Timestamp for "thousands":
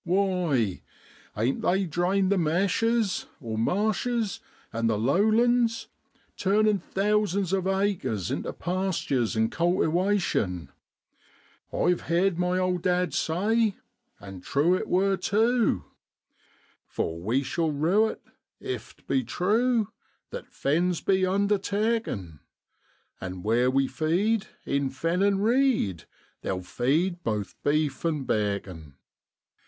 6.79-7.53